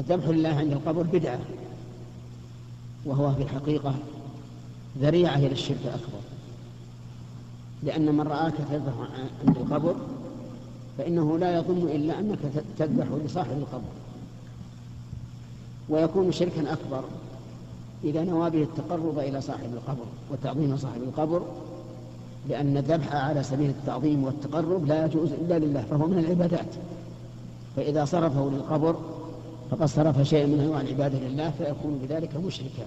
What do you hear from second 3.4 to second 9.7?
الحقيقة ذريعة إلى الشرك الأكبر. لأن من رآك تذبح عند